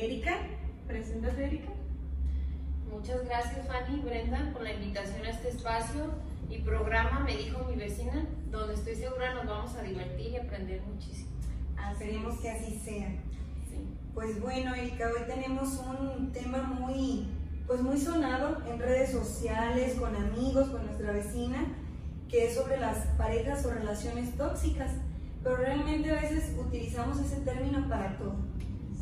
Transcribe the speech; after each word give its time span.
Erika. 0.00 0.38
Preséntate, 0.86 1.44
Erika. 1.44 1.72
Muchas 2.90 3.24
gracias 3.24 3.66
Fanny 3.66 3.98
y 3.98 4.00
Brenda 4.00 4.50
por 4.52 4.62
la 4.62 4.72
invitación 4.72 5.26
a 5.26 5.30
este 5.30 5.48
espacio 5.48 6.06
y 6.48 6.58
programa 6.58 7.20
Me 7.20 7.36
dijo 7.36 7.64
mi 7.64 7.76
vecina, 7.76 8.26
donde 8.50 8.74
estoy 8.74 8.94
segura 8.94 9.34
nos 9.34 9.46
vamos 9.46 9.74
a 9.74 9.82
divertir 9.82 10.32
y 10.32 10.36
aprender 10.36 10.80
muchísimo. 10.82 11.30
Esperemos 11.92 12.40
que 12.40 12.50
así 12.50 12.78
sea. 12.78 13.08
Pues 14.14 14.40
bueno, 14.40 14.74
Erika, 14.74 15.08
hoy 15.08 15.26
tenemos 15.26 15.80
un 15.80 16.32
tema 16.32 16.62
muy, 16.62 17.26
pues 17.66 17.80
muy 17.82 17.98
sonado 17.98 18.62
en 18.66 18.78
redes 18.78 19.10
sociales, 19.10 19.94
con 19.94 20.14
amigos, 20.14 20.68
con 20.68 20.86
nuestra 20.86 21.12
vecina, 21.12 21.66
que 22.28 22.46
es 22.46 22.54
sobre 22.54 22.78
las 22.78 22.98
parejas 23.16 23.64
o 23.66 23.70
relaciones 23.70 24.36
tóxicas. 24.36 24.92
Pero 25.42 25.56
realmente 25.56 26.10
a 26.10 26.20
veces 26.20 26.54
utilizamos 26.58 27.20
ese 27.20 27.40
término 27.40 27.88
para 27.88 28.16
todo. 28.16 28.36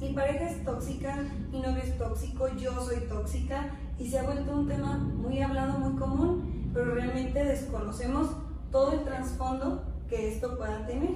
Mi 0.01 0.13
pareja 0.13 0.51
es 0.51 0.63
tóxica, 0.63 1.17
mi 1.51 1.61
novio 1.61 1.83
es 1.83 1.97
tóxico, 1.97 2.49
yo 2.49 2.73
soy 2.85 3.01
tóxica 3.09 3.71
y 3.99 4.11
se 4.11 4.19
ha 4.19 4.25
vuelto 4.25 4.53
un 4.53 4.69
tema 4.69 4.99
muy 4.99 5.41
hablado, 5.41 5.79
muy 5.79 5.99
común, 5.99 6.71
pero 6.75 6.95
realmente 6.95 7.43
desconocemos 7.43 8.29
todo 8.71 8.93
el 8.93 9.05
trasfondo 9.05 9.87
que 10.07 10.35
esto 10.35 10.59
pueda 10.59 10.87
tener. 10.87 11.13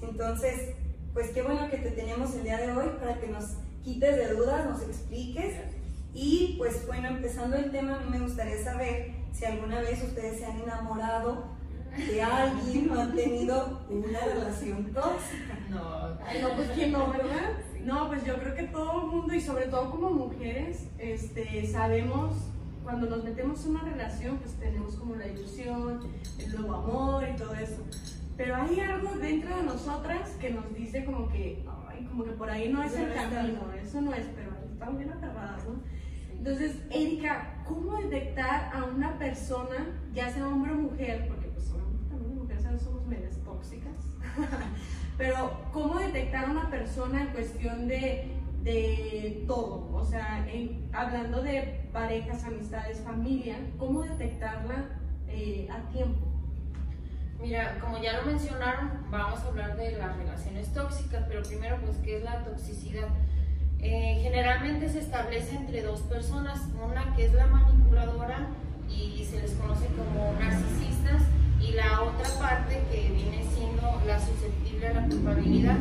Entonces, 0.00 0.76
pues 1.12 1.28
qué 1.30 1.42
bueno 1.42 1.68
que 1.70 1.76
te 1.76 1.90
tenemos 1.90 2.34
el 2.34 2.44
día 2.44 2.56
de 2.56 2.72
hoy 2.72 2.86
para 2.98 3.20
que 3.20 3.28
nos 3.28 3.56
quites 3.84 4.16
de 4.16 4.34
dudas, 4.34 4.64
nos 4.64 4.82
expliques. 4.82 5.54
Y 6.14 6.54
pues 6.56 6.86
bueno, 6.86 7.08
empezando 7.08 7.56
el 7.56 7.70
tema, 7.70 7.96
a 7.96 7.98
mí 7.98 8.06
me 8.10 8.20
gustaría 8.20 8.64
saber 8.64 9.12
si 9.32 9.44
alguna 9.44 9.80
vez 9.82 10.02
ustedes 10.02 10.38
se 10.38 10.46
han 10.46 10.58
enamorado 10.62 11.44
de 11.94 12.22
alguien 12.22 12.90
o 12.90 12.98
han 12.98 13.14
tenido 13.14 13.86
una 13.90 14.20
relación 14.20 14.84
tóxica. 14.94 15.58
No, 15.68 16.08
no 16.08 16.56
pues 16.56 16.70
quién 16.70 16.92
no, 16.92 17.10
¿verdad? 17.10 17.65
No, 17.86 18.08
pues 18.08 18.24
yo 18.24 18.34
creo 18.40 18.52
que 18.56 18.64
todo 18.64 19.02
el 19.02 19.06
mundo 19.06 19.32
y 19.32 19.40
sobre 19.40 19.66
todo 19.66 19.92
como 19.92 20.10
mujeres, 20.10 20.88
este, 20.98 21.64
sabemos 21.68 22.34
cuando 22.82 23.08
nos 23.08 23.22
metemos 23.22 23.64
en 23.64 23.70
una 23.70 23.84
relación, 23.84 24.38
pues 24.38 24.54
tenemos 24.54 24.96
como 24.96 25.14
la 25.14 25.28
ilusión, 25.28 26.00
el 26.36 26.52
nuevo 26.52 26.74
amor 26.74 27.24
y 27.32 27.36
todo 27.36 27.54
eso. 27.54 27.84
Pero 28.36 28.56
hay 28.56 28.80
algo 28.80 29.10
dentro 29.14 29.56
de 29.56 29.62
nosotras 29.62 30.30
que 30.40 30.50
nos 30.50 30.74
dice 30.74 31.04
como 31.04 31.28
que, 31.28 31.64
ay, 31.88 32.04
como 32.06 32.24
que 32.24 32.32
por 32.32 32.50
ahí 32.50 32.72
no 32.72 32.82
es 32.82 32.92
el 32.96 33.14
camino, 33.14 33.72
eso 33.80 34.00
no 34.00 34.12
es, 34.12 34.26
pero 34.34 34.50
estamos 34.72 34.98
bien 34.98 35.12
aterradas, 35.12 35.64
¿no? 35.64 35.80
Entonces, 36.32 36.76
Erika, 36.90 37.62
¿cómo 37.64 37.98
detectar 37.98 38.74
a 38.74 38.82
una 38.84 39.16
persona, 39.16 39.96
ya 40.12 40.28
sea 40.32 40.48
hombre 40.48 40.72
o 40.72 40.76
mujer, 40.76 41.28
porque 41.28 41.46
pues 41.50 41.70
también 42.08 42.34
las 42.34 42.62
mujeres 42.64 42.82
somos 42.82 43.06
medias 43.06 43.38
tóxicas, 43.44 43.94
pero 45.16 45.52
¿cómo 45.72 45.98
detectar 45.98 46.46
a 46.46 46.50
una 46.50 46.70
persona 46.70 47.22
en 47.22 47.28
cuestión 47.28 47.88
de, 47.88 48.30
de 48.62 49.44
todo? 49.46 49.88
O 49.92 50.04
sea, 50.04 50.46
hablando 50.92 51.42
de 51.42 51.88
parejas, 51.92 52.44
amistades, 52.44 53.00
familia, 53.00 53.56
¿cómo 53.78 54.02
detectarla 54.02 54.84
eh, 55.28 55.68
a 55.70 55.90
tiempo? 55.90 56.26
Mira, 57.40 57.78
como 57.80 58.02
ya 58.02 58.18
lo 58.18 58.26
mencionaron, 58.26 58.90
vamos 59.10 59.40
a 59.40 59.48
hablar 59.48 59.76
de 59.76 59.92
las 59.92 60.16
relaciones 60.16 60.72
tóxicas, 60.72 61.24
pero 61.28 61.42
primero, 61.42 61.78
pues, 61.84 61.96
¿qué 61.98 62.18
es 62.18 62.24
la 62.24 62.44
toxicidad? 62.44 63.08
Eh, 63.78 64.20
generalmente 64.22 64.88
se 64.88 65.00
establece 65.00 65.54
entre 65.54 65.82
dos 65.82 66.00
personas, 66.00 66.60
una 66.82 67.14
que 67.14 67.26
es 67.26 67.34
la 67.34 67.46
manipuladora 67.46 68.48
y 68.88 69.24
se 69.24 69.40
les 69.40 69.52
conoce 69.52 69.86
como 69.88 70.32
narcisistas, 70.38 71.22
y 71.60 71.72
la 71.72 72.02
otra 72.02 72.28
parte 72.38 72.82
que 72.90 73.10
viene 73.10 73.44
siendo 73.54 74.00
la 74.06 74.20
susceptible 74.20 74.88
a 74.88 74.94
la 74.94 75.02
culpabilidad, 75.08 75.76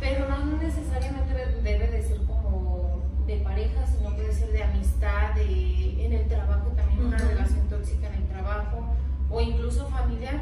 pero 0.00 0.28
no 0.28 0.56
necesariamente 0.56 1.34
debe 1.62 1.88
de 1.88 2.02
ser 2.02 2.18
como 2.26 3.02
de 3.26 3.36
pareja, 3.38 3.86
sino 3.86 4.14
puede 4.14 4.32
ser 4.32 4.52
de 4.52 4.62
amistad, 4.62 5.34
de, 5.34 6.04
en 6.04 6.12
el 6.12 6.26
trabajo 6.28 6.68
también 6.76 7.06
una 7.06 7.18
relación 7.18 7.68
tóxica 7.68 8.08
en 8.08 8.14
el 8.14 8.28
trabajo 8.28 8.94
o 9.30 9.40
incluso 9.40 9.88
familiar. 9.88 10.40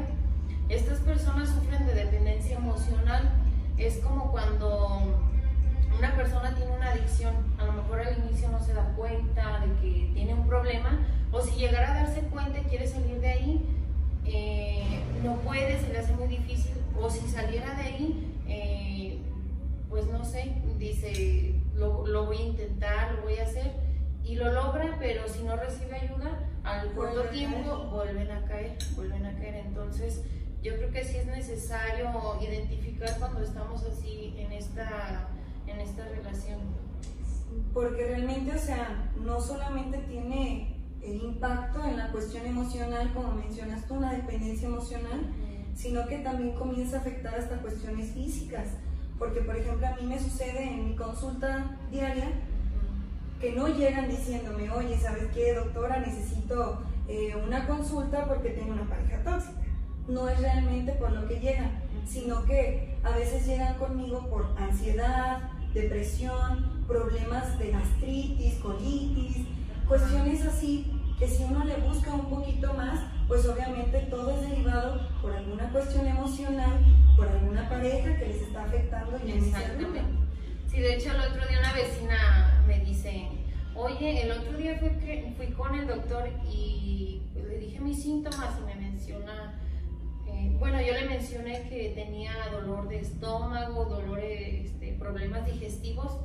Estas 0.69 0.99
personas 0.99 1.49
sufren 1.49 1.85
de 1.85 1.93
dependencia 1.93 2.57
emocional. 2.57 3.29
Es 3.77 3.97
como 3.97 4.31
cuando 4.31 5.19
una 5.97 6.15
persona 6.15 6.55
tiene 6.55 6.71
una 6.71 6.91
adicción, 6.91 7.33
a 7.57 7.65
lo 7.65 7.73
mejor 7.73 7.99
al 8.01 8.17
inicio 8.25 8.49
no 8.49 8.59
se 8.59 8.73
da 8.73 8.83
cuenta 8.95 9.59
de 9.59 9.73
que 9.81 10.11
tiene 10.13 10.33
un 10.33 10.47
problema, 10.47 10.99
o 11.31 11.41
si 11.41 11.55
llegara 11.55 11.91
a 11.91 12.03
darse 12.03 12.21
cuenta 12.21 12.59
y 12.59 12.63
quiere 12.63 12.87
salir 12.87 13.19
de 13.19 13.29
ahí, 13.29 13.82
eh, 14.25 15.01
no 15.23 15.37
puede, 15.37 15.79
se 15.79 15.91
le 15.91 15.99
hace 15.99 16.13
muy 16.13 16.27
difícil, 16.27 16.73
o 16.99 17.09
si 17.09 17.27
saliera 17.27 17.75
de 17.75 17.83
ahí, 17.83 18.37
eh, 18.47 19.17
pues 19.89 20.07
no 20.07 20.23
sé, 20.23 20.53
dice, 20.77 21.55
lo, 21.75 22.05
lo, 22.07 22.25
voy 22.25 22.37
a 22.37 22.41
intentar, 22.41 23.13
lo 23.13 23.23
voy 23.23 23.37
a 23.37 23.43
hacer, 23.43 23.71
y 24.23 24.35
lo 24.35 24.51
logra, 24.51 24.95
pero 24.99 25.27
si 25.27 25.43
no 25.43 25.55
recibe 25.55 25.95
ayuda, 25.95 26.49
al 26.63 26.93
corto 26.93 27.23
tiempo 27.23 27.89
vuelven 27.91 28.31
a 28.31 28.45
caer, 28.45 28.77
vuelven 28.95 29.25
a 29.25 29.33
caer. 29.35 29.55
Entonces, 29.65 30.21
yo 30.61 30.75
creo 30.75 30.91
que 30.91 31.03
sí 31.03 31.17
es 31.17 31.25
necesario 31.25 32.09
identificar 32.41 33.17
cuando 33.19 33.41
estamos 33.41 33.83
así 33.83 34.33
en 34.37 34.51
esta, 34.53 35.27
en 35.67 35.79
esta 35.81 36.07
relación. 36.07 36.59
Porque 37.73 38.05
realmente, 38.05 38.55
o 38.55 38.59
sea, 38.59 39.11
no 39.19 39.41
solamente 39.41 39.97
tiene 40.09 40.73
el 41.03 41.21
impacto 41.21 41.83
en 41.85 41.97
la 41.97 42.11
cuestión 42.11 42.45
emocional, 42.45 43.11
como 43.13 43.33
mencionas 43.33 43.87
tú, 43.87 43.95
una 43.95 44.13
dependencia 44.13 44.67
emocional, 44.67 45.21
sino 45.75 46.07
que 46.07 46.19
también 46.19 46.55
comienza 46.55 46.97
a 46.97 46.99
afectar 47.01 47.35
hasta 47.35 47.57
cuestiones 47.57 48.11
físicas. 48.11 48.69
Porque, 49.19 49.41
por 49.41 49.55
ejemplo, 49.55 49.87
a 49.87 49.95
mí 49.95 50.07
me 50.07 50.19
sucede 50.19 50.63
en 50.63 50.89
mi 50.89 50.95
consulta 50.95 51.77
diaria 51.91 52.27
que 53.39 53.51
no 53.53 53.67
llegan 53.67 54.09
diciéndome, 54.09 54.69
oye, 54.71 54.97
¿sabes 54.97 55.25
qué, 55.33 55.53
doctora? 55.53 55.99
Necesito 55.99 56.81
eh, 57.07 57.35
una 57.45 57.67
consulta 57.67 58.25
porque 58.25 58.49
tengo 58.49 58.73
una 58.73 58.87
pareja 58.87 59.21
tóxica 59.23 59.63
no 60.07 60.27
es 60.27 60.39
realmente 60.39 60.91
por 60.93 61.11
lo 61.11 61.27
que 61.27 61.39
llegan, 61.39 61.71
sino 62.05 62.43
que 62.43 62.95
a 63.03 63.11
veces 63.11 63.45
llegan 63.45 63.77
conmigo 63.77 64.27
por 64.29 64.47
ansiedad, 64.57 65.49
depresión, 65.73 66.83
problemas 66.87 67.57
de 67.57 67.71
gastritis, 67.71 68.55
colitis, 68.55 69.37
cuestiones 69.87 70.45
así 70.45 70.91
que 71.19 71.27
si 71.27 71.43
uno 71.43 71.63
le 71.63 71.75
busca 71.77 72.13
un 72.13 72.29
poquito 72.29 72.73
más, 72.73 72.99
pues 73.27 73.45
obviamente 73.47 73.99
todo 74.09 74.31
es 74.31 74.49
derivado 74.49 75.07
por 75.21 75.33
alguna 75.33 75.69
cuestión 75.71 76.07
emocional, 76.07 76.79
por 77.15 77.27
alguna 77.27 77.69
pareja 77.69 78.17
que 78.17 78.27
les 78.27 78.41
está 78.41 78.63
afectando 78.63 79.19
y 79.25 79.31
Exactamente. 79.31 80.01
Sí, 80.67 80.79
de 80.79 80.95
hecho 80.95 81.11
el 81.11 81.21
otro 81.21 81.47
día 81.47 81.59
una 81.59 81.73
vecina 81.73 82.63
me 82.67 82.79
dice, 82.79 83.29
oye, 83.75 84.23
el 84.23 84.31
otro 84.31 84.57
día 84.57 84.79
fui, 84.79 84.89
fui 85.37 85.53
con 85.53 85.75
el 85.75 85.87
doctor 85.87 86.29
y 86.51 87.21
le 87.35 87.59
dije 87.59 87.79
mis 87.79 88.01
síntomas 88.01 88.49
y 88.59 88.65
me 88.65 88.75
menciona 88.75 89.59
bueno, 90.59 90.81
yo 90.81 90.93
le 90.93 91.05
mencioné 91.05 91.67
que 91.69 91.91
tenía 91.95 92.31
dolor 92.51 92.87
de 92.87 92.99
estómago, 92.99 93.85
dolores, 93.85 94.65
este, 94.65 94.93
problemas 94.93 95.45
digestivos. 95.45 96.19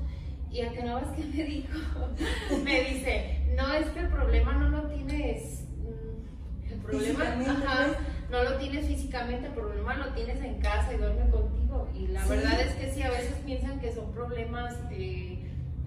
Y 0.50 0.62
a 0.62 0.72
que 0.72 0.82
no 0.82 0.97
ves 0.97 1.09
que 1.16 1.25
me 1.25 1.44
dijo, 1.44 1.78
me 2.64 2.84
dice, 2.84 3.47
no, 3.56 3.72
es 3.75 3.86
que 3.91 4.00
el 4.00 4.09
problema 4.09 4.53
no 4.54 4.69
lo 4.69 4.88
tienes, 4.88 5.64
mm, 5.78 6.72
el 6.72 6.78
problema 6.81 7.25
no 8.31 8.44
lo 8.44 8.56
tienes 8.56 8.87
físicamente, 8.87 9.46
el 9.46 9.52
problema 9.52 9.94
lo 9.94 10.12
tienes 10.12 10.43
en 10.43 10.61
casa 10.61 10.93
y 10.93 10.99
duerme 10.99 11.31
contigo. 11.31 11.88
Y 11.94 12.08
la 12.08 12.26
verdad 12.26 12.61
es 12.61 12.75
que 12.75 12.93
sí, 12.93 13.02
a 13.02 13.11
veces 13.11 13.34
piensan 13.44 13.81
que 13.81 13.93
son 13.93 14.12
problemas 14.12 14.76
eh, 14.90 15.38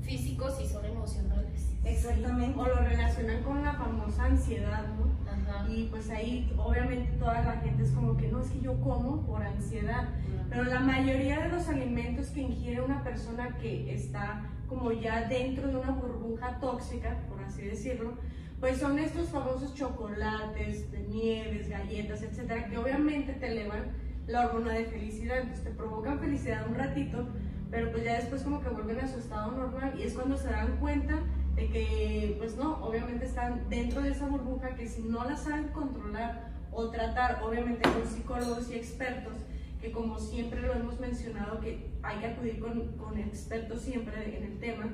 físicos 0.02 0.60
y 0.62 0.68
son 0.68 0.86
emocionales. 0.86 1.70
Exactamente. 1.84 2.60
O 2.60 2.68
lo 2.68 2.76
relacionan 2.76 3.44
con 3.44 3.64
la 3.64 3.74
famosa 3.74 4.26
ansiedad, 4.26 4.86
¿no? 4.88 5.21
Y 5.70 5.86
pues 5.86 6.10
ahí 6.10 6.52
obviamente 6.58 7.12
toda 7.18 7.42
la 7.42 7.54
gente 7.62 7.84
es 7.84 7.92
como 7.92 8.18
que 8.18 8.28
no, 8.28 8.42
es 8.42 8.50
que 8.50 8.62
yo 8.62 8.80
como 8.82 9.26
por 9.26 9.42
ansiedad. 9.42 10.10
Pero 10.50 10.64
la 10.64 10.80
mayoría 10.80 11.40
de 11.40 11.50
los 11.50 11.68
alimentos 11.70 12.28
que 12.28 12.42
ingiere 12.42 12.82
una 12.82 13.04
persona 13.04 13.58
que 13.62 13.94
está 13.94 14.44
como 14.68 14.92
ya 14.92 15.28
dentro 15.28 15.68
de 15.68 15.76
una 15.76 15.92
burbuja 15.92 16.60
tóxica, 16.60 17.18
por 17.30 17.42
así 17.44 17.62
decirlo, 17.62 18.14
pues 18.60 18.78
son 18.78 19.00
estos 19.00 19.30
famosos 19.30 19.74
chocolates, 19.74 20.88
nieves, 21.10 21.68
galletas, 21.70 22.22
etcétera, 22.22 22.68
que 22.68 22.78
obviamente 22.78 23.34
te 23.34 23.48
elevan 23.48 23.92
la 24.28 24.46
hormona 24.46 24.74
de 24.74 24.86
felicidad, 24.86 25.40
entonces 25.40 25.64
te 25.64 25.72
provocan 25.72 26.20
felicidad 26.20 26.68
un 26.68 26.76
ratito, 26.76 27.28
pero 27.70 27.92
pues 27.92 28.04
ya 28.04 28.16
después 28.16 28.44
como 28.44 28.62
que 28.62 28.70
vuelven 28.70 29.00
a 29.00 29.08
su 29.08 29.20
estado 29.20 29.52
normal 29.52 29.94
y 29.98 30.04
es 30.04 30.14
cuando 30.14 30.38
se 30.38 30.50
dan 30.50 30.78
cuenta 30.78 31.16
de 31.56 31.68
que, 31.68 32.36
pues 32.38 32.56
no, 32.58 32.84
obviamente 32.84 33.26
están 33.26 33.70
dentro 33.70 34.02
de 34.02 34.12
esa 34.12 34.28
burbuja 34.28 34.76
que 34.76 34.88
si 34.88 35.04
no 35.04 35.24
la 35.24 35.36
saben 35.36 35.68
controlar 35.70 36.52
o 36.72 36.90
tratar, 36.90 37.44
obviamente 37.44 37.82
con 37.90 38.06
psicólogos 38.08 38.70
y 38.72 38.76
expertos, 38.76 39.34
que 39.82 39.92
como 39.92 40.20
siempre 40.20 40.62
lo 40.62 40.74
hemos 40.74 41.00
mencionado, 41.00 41.60
que 41.60 41.90
hay 42.04 42.20
que 42.20 42.26
acudir 42.28 42.60
con, 42.60 42.98
con 42.98 43.18
expertos 43.18 43.82
siempre 43.82 44.38
en 44.38 44.44
el 44.44 44.60
tema, 44.60 44.90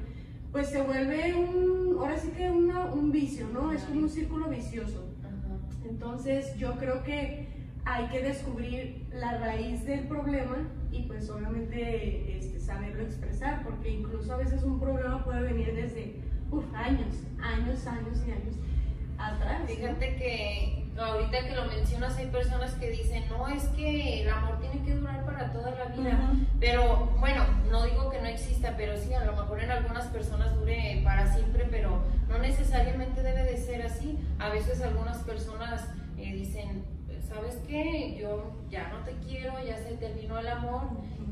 pues 0.51 0.69
se 0.69 0.81
vuelve 0.81 1.35
un, 1.35 1.97
ahora 1.99 2.17
sí 2.17 2.29
que 2.29 2.49
una, 2.49 2.85
un 2.85 3.11
vicio, 3.11 3.47
¿no? 3.53 3.71
Es 3.71 3.83
como 3.83 4.01
un 4.01 4.09
círculo 4.09 4.49
vicioso. 4.49 5.03
Entonces 5.87 6.57
yo 6.57 6.75
creo 6.77 7.03
que 7.03 7.47
hay 7.85 8.07
que 8.07 8.21
descubrir 8.21 9.05
la 9.13 9.37
raíz 9.37 9.85
del 9.85 10.07
problema 10.07 10.67
y 10.91 11.03
pues 11.03 11.29
obviamente 11.29 12.37
este, 12.37 12.59
saberlo 12.59 13.03
expresar, 13.03 13.63
porque 13.63 13.89
incluso 13.89 14.33
a 14.33 14.37
veces 14.37 14.63
un 14.63 14.79
problema 14.79 15.23
puede 15.23 15.41
venir 15.43 15.73
desde 15.73 16.15
años, 16.73 17.23
años, 17.41 17.87
años 17.87 18.23
y 18.27 18.31
años 18.31 18.55
atrás. 19.17 19.61
Fíjate 19.67 20.15
que 20.15 20.87
ahorita 20.97 21.47
que 21.47 21.55
lo 21.55 21.65
mencionas 21.65 22.17
hay 22.17 22.27
personas 22.27 22.73
que 22.75 22.89
dicen, 22.89 23.27
no, 23.29 23.47
es 23.47 23.63
que 23.69 24.21
el 24.21 24.29
amor 24.29 24.59
tiene 24.59 24.83
que 24.83 24.95
durar 24.95 25.25
para 25.25 25.51
toda 25.51 25.71
la 25.71 25.85
vida, 25.85 26.33
pero 26.59 27.07
bueno, 27.19 27.45
no 27.69 27.83
digo 27.83 28.09
que 28.09 28.21
no 28.21 28.27
exista, 28.27 28.75
pero 28.77 28.97
sí, 28.97 29.13
a 29.13 29.25
lo 29.25 29.35
mejor 29.35 29.61
en 29.61 29.71
algunas 29.71 30.05
personas 30.07 30.55
dure 30.55 31.01
para 31.03 31.31
siempre, 31.33 31.67
pero 31.69 32.03
no 32.27 32.37
necesariamente 32.39 33.21
debe 33.21 33.43
de 33.43 33.57
ser 33.57 33.83
así. 33.83 34.17
A 34.39 34.49
veces 34.49 34.81
algunas 34.81 35.17
personas 35.19 35.89
eh, 36.17 36.33
dicen, 36.33 36.85
¿sabes 37.27 37.59
qué? 37.67 38.17
Yo 38.19 38.55
ya 38.69 38.89
no 38.89 38.99
te 39.03 39.13
quiero, 39.25 39.53
ya 39.63 39.77
se 39.77 39.95
terminó 39.97 40.39
el 40.39 40.47
amor 40.47 40.83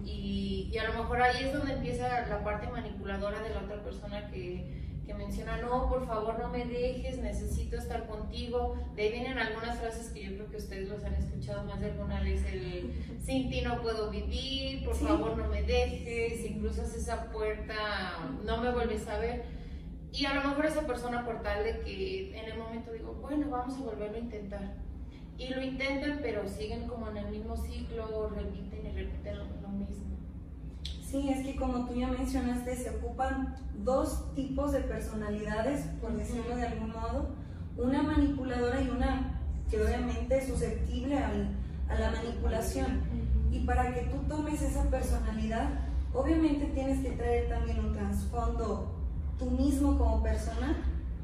y, 0.03 0.69
y, 0.71 0.77
a 0.77 0.83
lo 0.89 0.93
mejor 0.93 1.21
ahí 1.21 1.45
es 1.45 1.53
donde 1.53 1.73
empieza 1.73 2.27
la 2.27 2.43
parte 2.43 2.67
manipuladora 2.67 3.41
de 3.41 3.49
la 3.49 3.61
otra 3.61 3.81
persona 3.81 4.27
que, 4.29 4.84
que 5.05 5.13
menciona, 5.13 5.57
no, 5.57 5.89
por 5.89 6.05
favor 6.05 6.39
no 6.39 6.49
me 6.49 6.65
dejes, 6.65 7.19
necesito 7.19 7.77
estar 7.77 8.07
contigo. 8.07 8.75
De 8.95 9.03
ahí 9.03 9.11
vienen 9.11 9.37
algunas 9.37 9.79
frases 9.79 10.09
que 10.09 10.23
yo 10.23 10.35
creo 10.35 10.49
que 10.49 10.57
ustedes 10.57 10.89
los 10.89 11.03
han 11.03 11.13
escuchado 11.13 11.63
más 11.63 11.79
de 11.79 11.91
alguna 11.91 12.21
vez, 12.21 12.43
el 12.45 12.91
sin 13.23 13.49
ti 13.49 13.61
no 13.61 13.81
puedo 13.81 14.09
vivir, 14.09 14.85
por 14.85 14.95
favor 14.95 15.37
no 15.37 15.47
me 15.47 15.63
dejes, 15.63 16.41
si 16.41 16.55
cruzas 16.59 16.93
esa 16.95 17.31
puerta 17.31 17.75
no 18.43 18.57
me 18.57 18.71
vuelves 18.71 19.07
a 19.07 19.19
ver. 19.19 19.43
Y 20.11 20.25
a 20.25 20.33
lo 20.33 20.49
mejor 20.49 20.65
esa 20.65 20.87
persona 20.87 21.25
por 21.25 21.41
tal 21.41 21.63
de 21.63 21.81
que 21.81 22.37
en 22.39 22.45
el 22.45 22.57
momento 22.57 22.91
digo, 22.93 23.13
bueno, 23.21 23.49
vamos 23.49 23.77
a 23.77 23.81
volverlo 23.81 24.15
a 24.15 24.19
intentar 24.19 24.85
y 25.37 25.49
lo 25.49 25.61
intentan, 25.61 26.19
pero 26.21 26.47
siguen 26.47 26.87
como 26.87 27.09
en 27.09 27.17
el 27.17 27.29
mismo 27.29 27.57
ciclo, 27.57 28.29
repiten 28.29 28.85
y 28.85 28.91
repiten 28.91 29.37
lo, 29.37 29.45
mismo. 29.69 30.17
Sí, 31.15 31.29
es 31.29 31.45
que 31.45 31.55
como 31.55 31.85
tú 31.85 31.93
ya 31.93 32.09
mencionaste, 32.09 32.75
se 32.75 32.89
ocupan 32.89 33.55
dos 33.85 34.35
tipos 34.35 34.73
de 34.73 34.81
personalidades, 34.81 35.85
por 36.01 36.11
decirlo 36.11 36.57
de 36.57 36.67
algún 36.67 36.89
modo, 36.89 37.29
una 37.77 38.03
manipuladora 38.03 38.81
y 38.81 38.89
una 38.89 39.39
que 39.71 39.81
obviamente 39.81 40.37
es 40.37 40.47
susceptible 40.49 41.17
al, 41.17 41.51
a 41.87 41.97
la 41.97 42.11
manipulación. 42.11 43.03
Y 43.49 43.59
para 43.59 43.93
que 43.93 44.01
tú 44.01 44.17
tomes 44.27 44.61
esa 44.61 44.83
personalidad, 44.89 45.69
obviamente 46.13 46.65
tienes 46.73 46.99
que 46.99 47.11
traer 47.11 47.47
también 47.47 47.79
un 47.79 47.93
trasfondo 47.93 48.93
tú 49.39 49.51
mismo 49.51 49.97
como 49.97 50.21
persona 50.21 50.83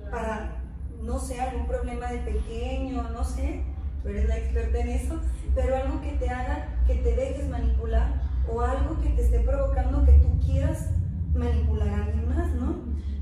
para, 0.09 0.55
no 1.03 1.19
sé, 1.19 1.41
algún 1.41 1.67
problema 1.67 2.13
de 2.13 2.19
pequeño, 2.19 3.09
no 3.09 3.25
sé, 3.25 3.65
tú 4.03 4.07
eres 4.07 4.29
la 4.29 4.37
experta 4.37 4.79
en 4.79 4.87
eso, 4.87 5.19
pero 5.53 5.75
algo 5.75 5.99
que 5.99 6.11
te 6.13 6.29
haga 6.29 6.79
que 6.87 6.95
te 6.95 7.13
dejes 7.13 7.49
manipular 7.49 8.20
o 8.47 8.61
algo 8.61 9.01
que 9.01 9.09
te 9.09 9.21
esté 9.21 9.39
provocando 9.39 10.05
que 10.05 10.13
tú 10.13 10.39
quieras 10.45 10.89
manipular 11.33 11.89
a 11.89 12.05
alguien 12.05 12.29
más, 12.29 12.51
¿no? 12.53 12.75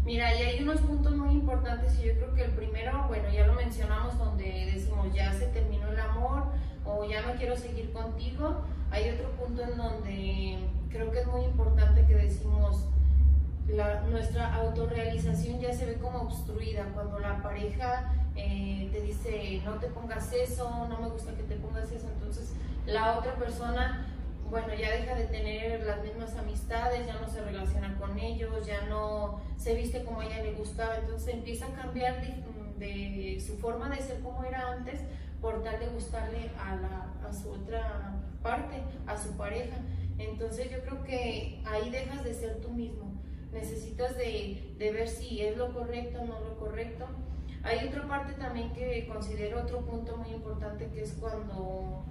Mira, 0.03 0.35
y 0.35 0.43
hay 0.43 0.63
unos 0.63 0.81
puntos 0.81 1.15
muy 1.15 1.31
importantes 1.33 1.99
y 1.99 2.07
yo 2.07 2.13
creo 2.15 2.33
que 2.33 2.45
el 2.45 2.51
primero, 2.51 3.05
bueno, 3.07 3.29
ya 3.29 3.45
lo 3.45 3.53
mencionamos 3.53 4.17
donde 4.17 4.71
decimos 4.73 5.13
ya 5.13 5.31
se 5.33 5.47
terminó 5.47 5.89
el 5.89 5.99
amor 5.99 6.45
o 6.85 7.05
ya 7.05 7.21
no 7.21 7.33
quiero 7.37 7.55
seguir 7.55 7.91
contigo. 7.91 8.61
Hay 8.91 9.09
otro 9.09 9.29
punto 9.31 9.61
en 9.61 9.77
donde 9.77 10.57
creo 10.89 11.11
que 11.11 11.19
es 11.19 11.27
muy 11.27 11.43
importante 11.43 12.05
que 12.05 12.15
decimos 12.15 12.87
la, 13.67 14.01
nuestra 14.01 14.55
autorrealización 14.55 15.59
ya 15.59 15.73
se 15.73 15.85
ve 15.85 15.95
como 15.95 16.21
obstruida 16.21 16.85
cuando 16.93 17.19
la 17.19 17.41
pareja 17.41 18.13
eh, 18.35 18.89
te 18.91 19.01
dice 19.01 19.61
no 19.63 19.75
te 19.75 19.87
pongas 19.87 20.31
eso, 20.33 20.87
no 20.89 20.99
me 20.99 21.09
gusta 21.09 21.33
que 21.33 21.43
te 21.43 21.55
pongas 21.55 21.91
eso, 21.91 22.07
entonces 22.13 22.53
la 22.85 23.17
otra 23.17 23.35
persona, 23.35 24.07
bueno, 24.49 24.73
ya 24.73 24.91
deja 24.91 25.15
de 25.15 25.25
tener 25.25 25.83
las 25.85 26.03
mismas 26.03 26.35
amistades, 26.35 27.05
ya 27.05 27.19
no 27.19 27.27
se 27.27 27.41
relaciona 27.41 27.95
con 27.99 28.17
ellos, 28.17 28.65
ya 28.65 28.81
no 28.87 29.39
se 29.57 29.75
viste 29.75 30.03
como 30.03 30.21
a 30.21 30.25
ella 30.25 30.43
le 30.43 30.53
gustaba, 30.53 30.97
entonces 30.97 31.33
empieza 31.33 31.67
a 31.67 31.73
cambiar 31.73 32.21
de, 32.77 33.43
su 33.45 33.57
forma 33.57 33.89
de 33.89 34.01
ser 34.01 34.21
como 34.21 34.43
era 34.43 34.71
antes 34.71 35.01
por 35.41 35.63
tal 35.63 35.79
de 35.79 35.87
gustarle 35.87 36.49
a, 36.59 36.75
la, 36.75 37.27
a 37.27 37.33
su 37.33 37.51
otra 37.51 38.15
parte, 38.41 38.81
a 39.05 39.17
su 39.17 39.37
pareja. 39.37 39.77
Entonces 40.17 40.69
yo 40.71 40.81
creo 40.81 41.03
que 41.03 41.61
ahí 41.65 41.89
dejas 41.89 42.23
de 42.23 42.33
ser 42.33 42.59
tú 42.59 42.69
mismo, 42.69 43.13
necesitas 43.53 44.17
de, 44.17 44.73
de 44.77 44.91
ver 44.91 45.07
si 45.07 45.41
es 45.41 45.57
lo 45.57 45.73
correcto 45.73 46.21
o 46.21 46.25
no 46.25 46.39
lo 46.39 46.57
correcto. 46.57 47.05
Hay 47.63 47.87
otra 47.87 48.07
parte 48.07 48.33
también 48.33 48.71
que 48.73 49.07
considero 49.07 49.61
otro 49.61 49.81
punto 49.81 50.17
muy 50.17 50.29
importante 50.29 50.87
que 50.87 51.03
es 51.03 51.13
cuando 51.13 52.05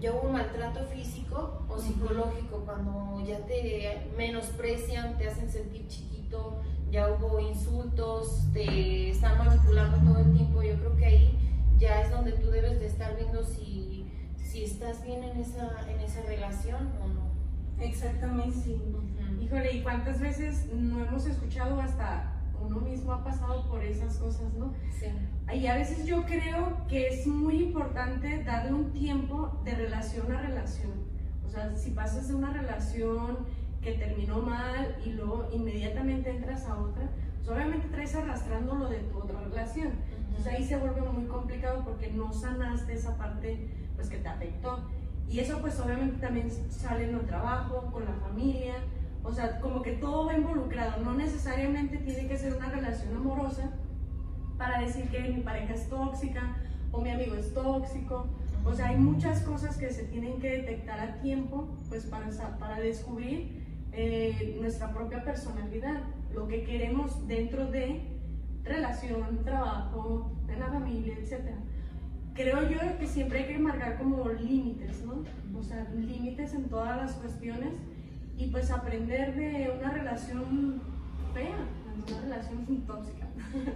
ya 0.00 0.12
hubo 0.12 0.28
un 0.28 0.32
maltrato 0.32 0.84
físico 0.86 1.64
o 1.68 1.78
psicológico, 1.78 2.62
cuando 2.64 3.24
ya 3.26 3.38
te 3.46 4.08
menosprecian, 4.16 5.18
te 5.18 5.28
hacen 5.28 5.50
sentir 5.50 5.86
chiquito, 5.88 6.60
ya 6.90 7.08
hubo 7.10 7.40
insultos, 7.40 8.44
te 8.52 9.10
están 9.10 9.38
manipulando 9.38 9.98
todo 9.98 10.22
el 10.22 10.32
tiempo, 10.34 10.62
yo 10.62 10.76
creo 10.76 10.96
que 10.96 11.04
ahí 11.04 11.38
ya 11.78 12.02
es 12.02 12.10
donde 12.10 12.32
tú 12.32 12.50
debes 12.50 12.80
de 12.80 12.86
estar 12.86 13.16
viendo 13.16 13.44
si, 13.44 14.10
si 14.36 14.64
estás 14.64 15.04
bien 15.04 15.22
en 15.24 15.38
esa, 15.38 15.88
en 15.90 16.00
esa 16.00 16.22
relación 16.22 16.92
o 17.02 17.08
no. 17.08 17.28
Exactamente, 17.80 18.56
sí. 18.56 18.80
Híjole, 19.40 19.72
¿y 19.72 19.82
cuántas 19.82 20.20
veces 20.20 20.66
no 20.72 21.04
hemos 21.04 21.26
escuchado 21.26 21.80
hasta 21.80 22.37
uno 22.60 22.80
mismo 22.80 23.12
ha 23.12 23.24
pasado 23.24 23.68
por 23.68 23.82
esas 23.82 24.16
cosas, 24.16 24.52
¿no? 24.54 24.72
Sí. 24.98 25.06
Y 25.54 25.66
a 25.66 25.74
veces 25.74 26.04
yo 26.04 26.24
creo 26.24 26.86
que 26.88 27.08
es 27.08 27.26
muy 27.26 27.62
importante 27.62 28.42
darle 28.44 28.72
un 28.72 28.92
tiempo 28.92 29.60
de 29.64 29.74
relación 29.74 30.30
a 30.32 30.40
relación. 30.40 30.92
O 31.46 31.48
sea, 31.48 31.74
si 31.74 31.90
pasas 31.90 32.28
de 32.28 32.34
una 32.34 32.52
relación 32.52 33.38
que 33.80 33.92
terminó 33.92 34.40
mal 34.40 34.96
y 35.04 35.10
luego 35.10 35.48
inmediatamente 35.52 36.30
entras 36.30 36.66
a 36.66 36.78
otra, 36.78 37.08
pues 37.38 37.48
obviamente 37.48 37.88
traes 37.88 38.14
arrastrando 38.14 38.74
lo 38.74 38.88
de 38.88 38.98
tu 38.98 39.18
otra 39.18 39.40
relación. 39.40 39.92
Entonces 40.28 40.46
ahí 40.52 40.64
se 40.64 40.76
vuelve 40.76 41.00
muy 41.00 41.24
complicado 41.24 41.84
porque 41.84 42.10
no 42.10 42.32
sanaste 42.32 42.92
esa 42.92 43.16
parte 43.16 43.70
pues 43.96 44.08
que 44.10 44.18
te 44.18 44.28
afectó. 44.28 44.80
Y 45.28 45.40
eso 45.40 45.58
pues 45.60 45.78
obviamente 45.80 46.18
también 46.18 46.50
sale 46.70 47.08
en 47.08 47.14
el 47.14 47.26
trabajo, 47.26 47.90
con 47.92 48.04
la 48.04 48.12
familia, 48.12 48.74
o 49.22 49.32
sea, 49.32 49.60
como 49.60 49.82
que 49.82 49.92
todo 49.92 50.26
va 50.26 50.36
involucrado, 50.36 51.02
no 51.02 51.14
necesariamente 51.14 51.98
tiene 51.98 52.26
que 52.28 52.36
ser 52.36 52.54
una 52.54 52.70
relación 52.70 53.16
amorosa 53.16 53.70
para 54.56 54.80
decir 54.80 55.08
que 55.08 55.20
mi 55.20 55.40
pareja 55.40 55.74
es 55.74 55.88
tóxica 55.88 56.56
o 56.92 57.00
mi 57.00 57.10
amigo 57.10 57.34
es 57.34 57.52
tóxico. 57.52 58.26
O 58.64 58.74
sea, 58.74 58.88
hay 58.88 58.96
muchas 58.96 59.42
cosas 59.42 59.76
que 59.76 59.90
se 59.90 60.04
tienen 60.04 60.40
que 60.40 60.50
detectar 60.50 61.00
a 61.00 61.20
tiempo 61.20 61.68
pues 61.88 62.04
para, 62.04 62.28
para 62.58 62.80
descubrir 62.80 63.58
eh, 63.92 64.56
nuestra 64.60 64.92
propia 64.92 65.24
personalidad, 65.24 66.02
lo 66.34 66.46
que 66.48 66.64
queremos 66.64 67.26
dentro 67.26 67.70
de 67.70 68.02
relación, 68.64 69.44
trabajo, 69.44 70.30
en 70.48 70.60
la 70.60 70.66
familia, 70.66 71.14
etc. 71.18 71.54
Creo 72.34 72.68
yo 72.68 72.78
que 72.98 73.06
siempre 73.06 73.40
hay 73.40 73.46
que 73.46 73.58
marcar 73.58 73.98
como 73.98 74.28
límites, 74.28 75.04
¿no? 75.04 75.24
O 75.58 75.62
sea, 75.62 75.88
límites 75.94 76.54
en 76.54 76.64
todas 76.64 76.96
las 76.96 77.12
cuestiones 77.14 77.72
y 78.38 78.46
pues 78.46 78.70
aprender 78.70 79.34
de 79.34 79.70
una 79.76 79.90
relación 79.90 80.80
fea, 81.34 81.58
una 82.06 82.20
relación 82.20 82.86
tóxica. 82.86 83.26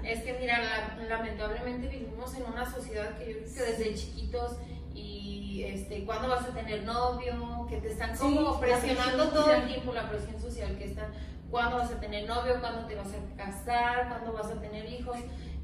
Es 0.05 0.23
que 0.23 0.39
mira, 0.39 0.97
lamentablemente 1.09 1.89
vivimos 1.89 2.35
en 2.37 2.45
una 2.45 2.71
sociedad 2.71 3.19
que 3.19 3.33
yo 3.33 3.39
creo 3.41 3.55
que 3.55 3.73
desde 3.73 3.95
chiquitos 3.95 4.57
y 4.95 5.65
este, 5.65 6.05
cuándo 6.05 6.29
vas 6.29 6.45
a 6.45 6.55
tener 6.55 6.85
novio, 6.85 7.67
que 7.69 7.79
te 7.79 7.89
están 7.93 8.17
como 8.17 8.61
presionando 8.61 9.31
todo 9.31 9.53
el 9.53 9.67
tiempo, 9.67 9.93
la 9.93 10.09
presión 10.09 10.41
social 10.41 10.77
que 10.77 10.85
está, 10.85 11.09
cuándo 11.51 11.79
vas 11.79 11.91
a 11.91 12.01
tener 12.01 12.29
novio, 12.29 12.61
cuándo 12.61 12.87
te 12.87 12.95
vas 12.95 13.09
a 13.09 13.37
casar, 13.37 14.09
cuándo 14.09 14.33
vas 14.33 14.47
a 14.47 14.61
tener 14.61 14.87
hijos, 14.87 15.17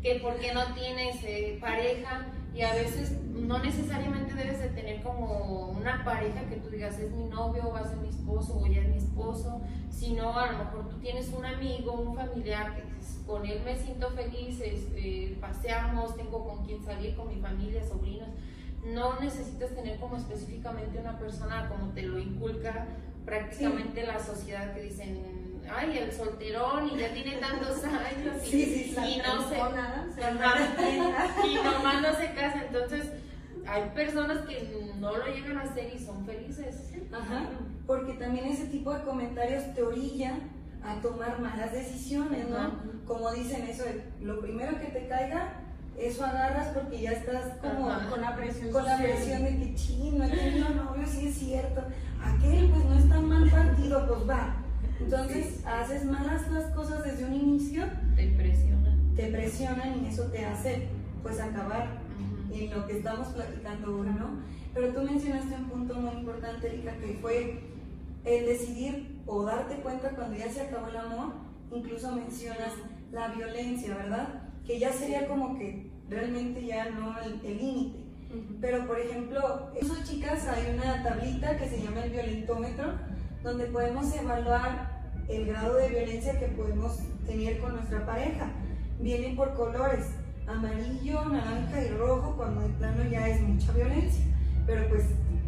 que 0.03 0.17
por 0.17 0.37
qué 0.39 0.53
no 0.53 0.75
tienes 0.75 1.23
eh, 1.23 1.59
pareja 1.61 2.27
y 2.55 2.63
a 2.63 2.75
veces 2.75 3.13
no 3.35 3.59
necesariamente 3.59 4.35
debes 4.35 4.61
de 4.61 4.69
tener 4.69 5.03
como 5.03 5.69
una 5.69 6.05
pareja 6.05 6.43
que 6.49 6.57
tú 6.57 6.71
digas 6.71 6.99
es 6.99 7.13
mi 7.13 7.25
novio, 7.25 7.71
va 7.73 7.81
a 7.81 7.89
ser 7.89 7.99
mi 7.99 8.09
esposo 8.09 8.59
o 8.59 8.67
ya 8.67 8.81
es 8.81 8.89
mi 8.89 8.97
esposo, 8.97 9.61
sino 9.91 10.37
a 10.39 10.53
lo 10.53 10.59
mejor 10.59 10.89
tú 10.89 10.99
tienes 10.99 11.29
un 11.33 11.45
amigo, 11.45 11.93
un 11.93 12.15
familiar 12.15 12.75
que 12.75 12.83
con 13.27 13.45
él 13.47 13.61
me 13.65 13.77
siento 13.77 14.11
feliz, 14.11 14.61
este, 14.61 15.37
paseamos, 15.41 16.17
tengo 16.17 16.45
con 16.47 16.65
quien 16.65 16.83
salir, 16.83 17.15
con 17.15 17.29
mi 17.29 17.41
familia, 17.41 17.87
sobrinos. 17.87 18.29
No 18.85 19.21
necesitas 19.21 19.71
tener 19.75 19.99
como 19.99 20.17
específicamente 20.17 20.99
una 20.99 21.19
persona 21.19 21.69
como 21.69 21.93
te 21.93 22.03
lo 22.03 22.19
inculca 22.19 22.87
prácticamente 23.25 24.07
la 24.07 24.19
sociedad 24.19 24.73
que 24.73 24.83
dicen 24.83 25.48
ay, 25.75 25.99
el 25.99 26.13
solterón 26.13 26.89
y 26.89 26.99
ya 26.99 27.13
tiene 27.13 27.37
tantos 27.37 27.85
años 27.85 28.53
y, 28.53 29.21
no 29.25 29.49
se, 29.49 29.57
y 31.49 31.55
nomás 31.57 32.03
no 32.03 32.15
se 32.15 32.33
casa. 32.33 32.65
Entonces, 32.67 33.13
hay 33.67 33.91
personas 33.95 34.47
que 34.47 34.93
no 34.99 35.17
lo 35.17 35.27
llegan 35.27 35.59
a 35.59 35.63
hacer 35.63 35.93
y 35.95 35.99
son 35.99 36.25
felices. 36.25 36.91
Ajá, 37.13 37.51
porque 37.87 38.15
también 38.15 38.47
ese 38.47 38.67
tipo 38.67 38.93
de 38.93 39.03
comentarios 39.03 39.75
te 39.75 39.83
orillan 39.83 40.41
a 40.83 41.01
tomar 41.01 41.41
malas 41.41 41.73
decisiones, 41.73 42.49
¿no? 42.49 42.73
Como 43.07 43.31
dicen 43.33 43.67
eso, 43.69 43.85
lo 44.21 44.41
primero 44.41 44.79
que 44.79 44.87
te 44.87 45.09
caiga, 45.09 45.55
eso 45.99 46.25
agarras 46.25 46.69
porque 46.69 47.01
ya 47.01 47.13
estás 47.13 47.55
como 47.61 47.91
con 48.09 48.21
la 48.21 48.37
presión 48.37 48.71
con 48.71 48.85
la 48.85 48.99
presión 48.99 49.45
de 49.45 49.57
que 49.57 49.75
ching, 49.75 50.19
no 50.19 50.25
he 50.25 50.31
tenido 50.31 50.69
novio, 50.71 51.07
sí 51.07 51.29
es 51.29 51.35
cierto, 51.35 51.83
aquel 52.23 52.71
pues 52.71 52.85
no 52.85 52.95
es 52.95 53.09
tan 53.09 53.29
mal 53.29 53.51
partido, 53.51 54.07
pues 54.07 54.29
va. 54.29 54.57
Entonces 55.01 55.65
haces 55.65 56.05
malas 56.05 56.51
las 56.51 56.65
cosas 56.73 57.05
desde 57.05 57.25
un 57.25 57.35
inicio, 57.35 57.85
te 58.17 58.29
presionan. 58.29 59.15
Te 59.15 59.29
presionan 59.29 60.05
y 60.05 60.09
eso 60.09 60.25
te 60.25 60.45
hace 60.45 60.89
pues 61.23 61.41
acabar 61.41 61.99
en 62.53 62.71
lo 62.71 62.87
que 62.87 62.99
estamos 62.99 63.29
platicando 63.29 63.89
ahora, 63.89 64.13
¿no? 64.13 64.41
Pero 64.75 64.89
tú 64.93 65.03
mencionaste 65.03 65.55
un 65.55 65.69
punto 65.69 65.95
muy 65.95 66.15
importante, 66.15 66.69
Erika, 66.69 66.93
que 66.97 67.19
fue 67.21 67.61
el 68.25 68.47
decidir 68.47 69.21
o 69.27 69.45
darte 69.45 69.77
cuenta 69.77 70.11
cuando 70.11 70.37
ya 70.37 70.51
se 70.51 70.63
acabó 70.63 70.89
el 70.89 70.97
amor, 70.97 71.33
incluso 71.73 72.13
mencionas 72.13 72.73
la 73.13 73.29
violencia, 73.29 73.95
¿verdad? 73.95 74.43
Que 74.67 74.79
ya 74.79 74.93
sería 74.93 75.27
como 75.27 75.59
que 75.59 75.91
realmente 76.09 76.65
ya 76.65 76.91
no 76.91 77.15
el 77.19 77.59
límite. 77.59 78.09
Pero, 78.61 78.87
por 78.87 78.99
ejemplo, 78.99 79.71
eso 79.81 79.95
chicas, 80.05 80.47
hay 80.47 80.75
una 80.75 81.03
tablita 81.03 81.57
que 81.57 81.69
se 81.69 81.83
llama 81.83 82.05
el 82.05 82.11
violentómetro, 82.11 82.93
donde 83.43 83.67
podemos 83.67 84.15
evaluar 84.15 84.99
el 85.29 85.47
grado 85.47 85.77
de 85.77 85.89
violencia 85.89 86.39
que 86.39 86.47
podemos 86.49 86.99
tener 87.27 87.59
con 87.61 87.75
nuestra 87.75 88.05
pareja. 88.05 88.51
Vienen 89.01 89.37
por 89.37 89.55
colores, 89.55 90.07
amarillo, 90.47 91.25
naranja 91.27 91.85
y 91.85 91.89
rojo, 91.91 92.35
cuando 92.37 92.63
de 92.63 92.69
plano 92.71 93.05
ya 93.05 93.29
es 93.29 93.41
mucha 93.43 93.73
violencia. 93.73 94.25
Pero 94.67 94.89
pues, 94.89 95.05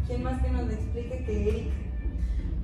¿quién 0.07 0.23
más 0.23 0.41
que 0.41 0.49
nos 0.49 0.67
lo 0.67 0.73
explique 0.73 1.23
que 1.25 1.49
Erika? 1.49 1.75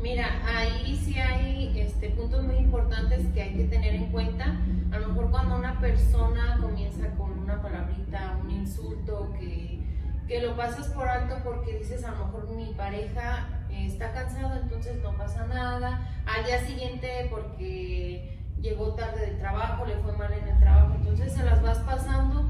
Mira, 0.01 0.27
ahí 0.45 0.95
sí 1.03 1.17
hay 1.17 1.79
este, 1.79 2.11
puntos 2.11 2.43
muy 2.43 2.57
importantes 2.57 3.25
que 3.33 3.41
hay 3.41 3.55
que 3.55 3.63
tener 3.63 3.95
en 3.95 4.11
cuenta. 4.11 4.55
A 4.91 4.99
lo 4.99 5.07
mejor 5.09 5.31
cuando 5.31 5.57
una 5.57 5.79
persona 5.79 6.59
comienza 6.61 7.09
con 7.17 7.39
una 7.39 7.61
palabrita, 7.61 8.37
un 8.43 8.51
insulto, 8.51 9.33
que, 9.39 9.81
que 10.27 10.41
lo 10.41 10.55
pasas 10.55 10.87
por 10.89 11.07
alto 11.07 11.37
porque 11.43 11.79
dices 11.79 12.03
a 12.03 12.11
lo 12.11 12.25
mejor 12.25 12.49
mi 12.51 12.73
pareja 12.75 13.56
está 13.85 14.11
cansado, 14.11 14.59
entonces 14.61 15.01
no 15.03 15.15
pasa 15.17 15.45
nada. 15.47 16.07
Al 16.25 16.45
día 16.45 16.59
siguiente 16.65 17.27
porque 17.29 18.39
llegó 18.61 18.93
tarde 18.95 19.27
del 19.27 19.39
trabajo, 19.39 19.85
le 19.85 19.95
fue 19.97 20.13
mal 20.13 20.31
en 20.33 20.47
el 20.47 20.59
trabajo, 20.59 20.95
entonces 20.95 21.33
se 21.33 21.43
las 21.43 21.61
vas 21.61 21.77
pasando 21.79 22.45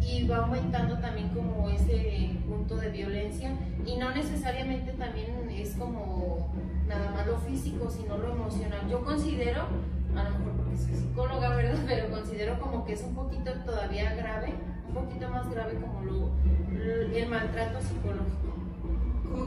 y 0.00 0.26
va 0.26 0.38
aumentando 0.38 0.98
también 0.98 1.28
como 1.28 1.68
ese 1.68 2.30
punto 2.48 2.76
de 2.76 2.88
violencia 2.88 3.52
y 3.84 3.96
no 3.96 4.14
necesariamente 4.14 4.92
también 4.92 5.50
es 5.50 5.74
como 5.74 6.52
nada 6.88 7.10
más 7.10 7.26
lo 7.26 7.38
físico, 7.38 7.90
sino 7.90 8.16
lo 8.16 8.32
emocional. 8.32 8.88
Yo 8.88 9.04
considero, 9.04 9.66
a 10.16 10.24
lo 10.24 10.38
mejor 10.38 10.52
porque 10.56 10.76
soy 10.76 10.94
psicóloga, 10.94 11.48
¿verdad? 11.56 11.78
Pero 11.86 12.10
considero 12.10 12.58
como 12.58 12.84
que 12.84 12.94
es 12.94 13.02
un 13.02 13.14
poquito 13.14 13.52
todavía 13.64 14.14
grave, 14.14 14.54
un 14.88 14.94
poquito 14.94 15.28
más 15.28 15.48
grave 15.50 15.74
como 15.74 16.00
lo, 16.02 16.30
el 16.72 17.28
maltrato 17.28 17.80
psicológico. 17.80 18.59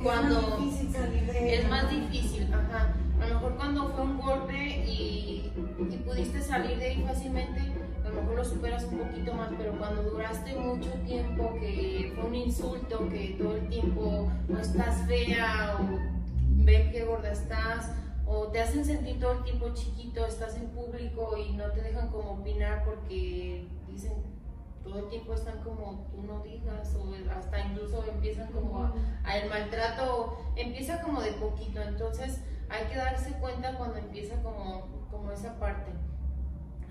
Cuando 0.03 0.39
es 0.39 0.47
más 0.47 0.59
difícil 0.59 0.91
salir 0.91 1.25
de 1.25 1.55
Es 1.55 1.69
más 1.69 1.89
difícil, 1.89 2.53
ajá. 2.53 2.93
A 3.21 3.27
lo 3.27 3.35
mejor 3.35 3.55
cuando 3.55 3.89
fue 3.89 4.03
un 4.03 4.17
golpe 4.17 4.85
y, 4.85 5.51
y 5.79 5.97
pudiste 6.05 6.41
salir 6.41 6.77
de 6.77 6.85
ahí 6.87 7.03
fácilmente, 7.07 7.61
a 8.05 8.09
lo 8.09 8.21
mejor 8.21 8.35
lo 8.35 8.45
superas 8.45 8.83
un 8.85 8.99
poquito 8.99 9.33
más, 9.33 9.49
pero 9.57 9.77
cuando 9.77 10.03
duraste 10.03 10.55
mucho 10.55 10.89
tiempo, 11.05 11.55
que 11.59 12.11
fue 12.15 12.25
un 12.25 12.35
insulto, 12.35 13.07
que 13.09 13.35
todo 13.39 13.55
el 13.55 13.69
tiempo 13.69 14.31
no 14.49 14.59
estás 14.59 15.07
fea 15.07 15.77
o 15.79 15.99
ven 16.65 16.91
qué 16.91 17.05
gorda 17.05 17.31
estás, 17.31 17.91
o 18.25 18.47
te 18.47 18.61
hacen 18.61 18.83
sentir 18.83 19.19
todo 19.19 19.33
el 19.33 19.43
tiempo 19.43 19.69
chiquito, 19.73 20.25
estás 20.25 20.55
en 20.57 20.67
público 20.69 21.37
y 21.37 21.53
no 21.53 21.71
te 21.71 21.81
dejan 21.81 22.09
como 22.09 22.31
opinar 22.31 22.83
porque 22.83 23.67
dicen 23.89 24.13
todo 24.83 24.99
el 24.99 25.09
tiempo 25.09 25.33
están 25.33 25.59
como 25.63 26.07
tú 26.11 26.23
no 26.23 26.39
digas 26.43 26.95
o 26.95 27.13
hasta 27.31 27.59
incluso 27.61 28.03
empiezan 28.05 28.51
como 28.51 28.83
a, 29.23 29.37
el 29.37 29.49
maltrato 29.49 30.37
empieza 30.55 31.01
como 31.01 31.21
de 31.21 31.31
poquito 31.33 31.81
entonces 31.81 32.41
hay 32.73 32.87
que 32.87 32.95
darse 32.95 33.31
cuenta 33.33 33.75
cuando 33.77 33.97
empieza 33.97 34.41
como, 34.41 34.87
como 35.11 35.31
esa 35.31 35.59
parte. 35.59 35.91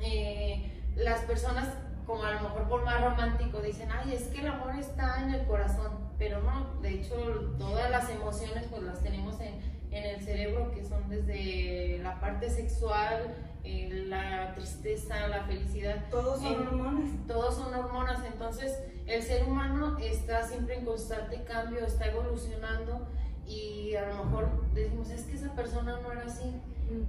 Eh, 0.01 0.71
las 0.97 1.21
personas, 1.21 1.69
como 2.07 2.23
a 2.23 2.33
lo 2.33 2.41
mejor 2.43 2.69
por 2.69 2.85
más 2.85 3.03
romántico, 3.03 3.61
dicen, 3.61 3.89
ay, 3.91 4.15
es 4.15 4.25
que 4.29 4.41
el 4.41 4.49
amor 4.49 4.77
está 4.77 5.23
en 5.23 5.35
el 5.35 5.47
corazón, 5.47 5.93
pero 6.19 6.41
no, 6.43 6.81
de 6.81 6.95
hecho 6.95 7.17
todas 7.59 7.91
las 7.91 8.09
emociones 8.11 8.67
pues 8.71 8.83
las 8.83 9.03
tenemos 9.03 9.41
en, 9.41 9.61
en 9.93 10.05
el 10.05 10.21
cerebro, 10.21 10.73
que 10.73 10.85
son 10.85 11.09
desde 11.09 11.99
la 12.03 12.19
parte 12.19 12.49
sexual, 12.51 13.35
eh, 13.63 14.07
la 14.09 14.55
tristeza, 14.55 15.29
la 15.29 15.45
felicidad. 15.45 16.05
Todos 16.11 16.41
son 16.41 16.67
hormonas. 16.67 17.11
Todos 17.29 17.55
son 17.57 17.75
hormonas, 17.75 18.25
entonces 18.25 18.79
el 19.07 19.23
ser 19.23 19.45
humano 19.45 19.99
está 19.99 20.43
siempre 20.43 20.79
en 20.79 20.85
constante 20.85 21.45
cambio, 21.45 21.85
está 21.85 22.07
evolucionando 22.07 23.07
y 23.47 23.95
a 23.95 24.09
lo 24.09 24.25
mejor 24.25 24.49
decimos, 24.73 25.11
es 25.11 25.25
que 25.25 25.35
esa 25.35 25.55
persona 25.55 26.01
no 26.01 26.13
era 26.13 26.25
así, 26.25 26.61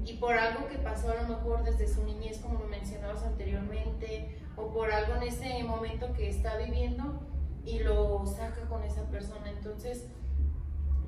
y 0.06 0.14
por 0.16 0.34
algo 0.34 0.68
que 0.68 0.78
pasó 0.78 1.12
a 1.12 1.22
lo 1.22 1.28
mejor 1.28 1.64
desde 1.64 1.88
su 1.88 2.04
niñez, 2.04 2.40
como 2.40 2.60
lo 2.60 2.68
mencionabas 2.68 3.24
anteriormente, 3.24 4.38
o 4.56 4.72
por 4.72 4.92
algo 4.92 5.16
en 5.16 5.24
ese 5.24 5.64
momento 5.64 6.14
que 6.14 6.30
está 6.30 6.58
viviendo 6.58 7.22
y 7.66 7.80
lo 7.80 8.26
saca 8.26 8.62
con 8.68 8.84
esa 8.84 9.04
persona. 9.10 9.50
Entonces, 9.50 10.08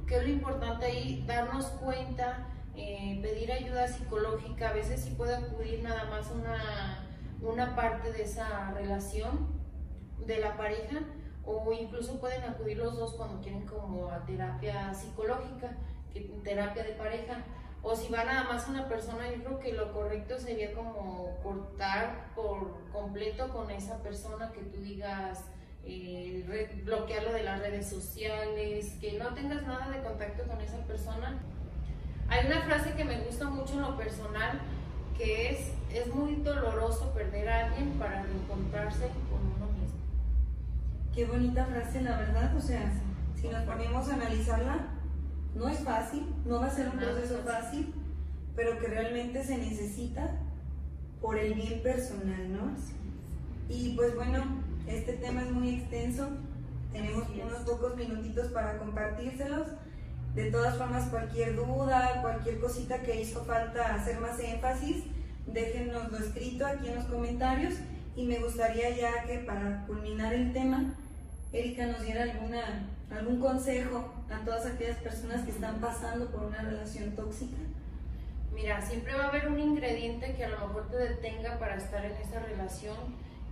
¿qué 0.07 0.17
es 0.17 0.23
lo 0.23 0.29
importante 0.29 0.85
ahí? 0.85 1.23
Darnos 1.27 1.65
cuenta, 1.67 2.47
eh, 2.75 3.19
pedir 3.21 3.51
ayuda 3.51 3.87
psicológica, 3.87 4.69
a 4.69 4.73
veces 4.73 5.01
sí 5.01 5.11
puede 5.11 5.35
acudir 5.35 5.83
nada 5.83 6.05
más 6.05 6.31
una, 6.31 7.05
una 7.41 7.75
parte 7.75 8.11
de 8.11 8.23
esa 8.23 8.71
relación 8.71 9.47
de 10.25 10.39
la 10.39 10.57
pareja 10.57 10.99
o 11.45 11.71
incluso 11.73 12.19
pueden 12.19 12.43
acudir 12.43 12.77
los 12.77 12.97
dos 12.97 13.13
cuando 13.13 13.41
quieren 13.41 13.65
como 13.65 14.09
a 14.09 14.25
terapia 14.25 14.93
psicológica, 14.93 15.77
terapia 16.43 16.83
de 16.83 16.93
pareja 16.93 17.43
o 17.83 17.95
si 17.95 18.11
va 18.11 18.23
nada 18.23 18.45
más 18.45 18.67
una 18.67 18.87
persona, 18.87 19.29
yo 19.29 19.43
creo 19.43 19.59
que 19.59 19.73
lo 19.73 19.93
correcto 19.93 20.39
sería 20.39 20.73
como 20.73 21.37
cortar 21.43 22.31
por 22.35 22.89
completo 22.91 23.49
con 23.49 23.69
esa 23.69 24.01
persona 24.01 24.51
que 24.51 24.61
tú 24.61 24.81
digas, 24.81 25.43
eh, 25.85 26.81
bloquearlo 26.83 27.33
de 27.33 27.43
las 27.43 27.59
redes 27.59 27.87
sociales, 27.87 28.95
que 28.99 29.19
no 29.19 29.33
tengas 29.33 29.63
nada 29.63 29.89
de 29.89 30.01
contacto 30.01 30.43
con 30.43 30.59
esa 30.61 30.77
persona. 30.85 31.39
Hay 32.27 32.47
una 32.47 32.61
frase 32.63 32.93
que 32.93 33.05
me 33.05 33.19
gusta 33.21 33.49
mucho 33.49 33.73
en 33.73 33.81
lo 33.81 33.97
personal, 33.97 34.59
que 35.17 35.51
es, 35.51 35.71
es 35.93 36.13
muy 36.13 36.35
doloroso 36.37 37.13
perder 37.13 37.49
a 37.49 37.67
alguien 37.67 37.91
para 37.99 38.23
reencontrarse 38.23 39.09
con 39.29 39.39
uno 39.39 39.71
mismo. 39.79 39.99
Qué 41.13 41.25
bonita 41.25 41.65
frase, 41.65 42.01
la 42.01 42.17
verdad, 42.17 42.55
o 42.55 42.61
sea, 42.61 42.91
si 43.39 43.47
nos 43.47 43.63
ponemos 43.63 44.09
a 44.09 44.15
analizarla, 44.15 44.87
no 45.53 45.69
es 45.69 45.79
fácil, 45.79 46.25
no 46.45 46.59
va 46.59 46.67
a 46.67 46.71
ser 46.71 46.89
un 46.89 46.97
proceso 46.97 47.39
fácil, 47.45 47.93
pero 48.55 48.79
que 48.79 48.87
realmente 48.87 49.43
se 49.43 49.57
necesita 49.57 50.31
por 51.21 51.37
el 51.37 51.53
bien 51.53 51.81
personal, 51.81 52.51
¿no? 52.51 52.71
Y 53.69 53.95
pues 53.95 54.15
bueno, 54.15 54.43
este 54.87 55.13
tema 55.13 55.43
es 55.43 55.51
muy 55.51 55.75
extenso, 55.75 56.29
tenemos 56.91 57.27
unos 57.29 57.63
pocos 57.63 57.95
minutitos 57.95 58.47
para 58.47 58.77
compartírselos. 58.77 59.67
De 60.33 60.51
todas 60.51 60.77
formas, 60.77 61.09
cualquier 61.09 61.55
duda, 61.55 62.21
cualquier 62.21 62.59
cosita 62.59 63.01
que 63.01 63.21
hizo 63.21 63.45
falta 63.45 63.95
hacer 63.95 64.19
más 64.19 64.39
énfasis, 64.39 65.03
déjennoslo 65.47 66.17
escrito 66.17 66.65
aquí 66.65 66.87
en 66.87 66.95
los 66.95 67.05
comentarios 67.05 67.75
y 68.15 68.25
me 68.25 68.39
gustaría 68.39 68.89
ya 68.89 69.23
que 69.23 69.39
para 69.39 69.85
culminar 69.87 70.33
el 70.33 70.51
tema, 70.51 70.93
Erika 71.53 71.85
nos 71.85 72.01
diera 72.01 72.23
alguna 72.23 72.89
¿Algún 73.11 73.39
consejo 73.39 74.13
a 74.29 74.43
todas 74.43 74.65
aquellas 74.65 74.97
personas 74.97 75.43
que 75.43 75.51
están 75.51 75.79
pasando 75.79 76.27
por 76.31 76.43
una 76.43 76.61
relación 76.61 77.11
tóxica? 77.11 77.57
Mira, 78.53 78.81
siempre 78.81 79.13
va 79.13 79.25
a 79.25 79.27
haber 79.27 79.47
un 79.47 79.59
ingrediente 79.59 80.33
que 80.35 80.45
a 80.45 80.49
lo 80.49 80.67
mejor 80.67 80.89
te 80.89 80.97
detenga 80.97 81.59
para 81.59 81.75
estar 81.75 82.03
en 82.03 82.13
esa 82.13 82.39
relación, 82.39 82.97